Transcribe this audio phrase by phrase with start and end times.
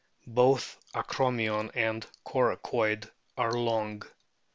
[0.25, 3.07] Both acromion and coracoid
[3.37, 4.01] are long.